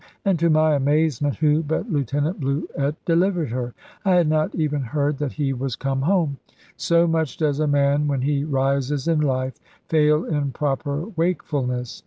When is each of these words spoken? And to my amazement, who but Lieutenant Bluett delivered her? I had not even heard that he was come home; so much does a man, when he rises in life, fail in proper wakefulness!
And 0.25 0.39
to 0.39 0.49
my 0.49 0.73
amazement, 0.73 1.35
who 1.35 1.61
but 1.61 1.91
Lieutenant 1.91 2.39
Bluett 2.39 2.95
delivered 3.05 3.51
her? 3.51 3.75
I 4.03 4.15
had 4.15 4.27
not 4.27 4.55
even 4.55 4.81
heard 4.81 5.19
that 5.19 5.33
he 5.33 5.53
was 5.53 5.75
come 5.75 6.01
home; 6.01 6.37
so 6.75 7.05
much 7.05 7.37
does 7.37 7.59
a 7.59 7.67
man, 7.67 8.07
when 8.07 8.21
he 8.21 8.43
rises 8.43 9.07
in 9.07 9.19
life, 9.19 9.59
fail 9.89 10.23
in 10.25 10.53
proper 10.53 11.05
wakefulness! 11.15 11.99